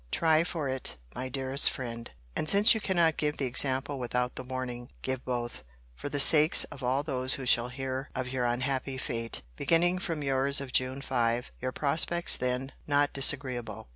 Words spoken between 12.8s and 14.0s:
not disagreeable.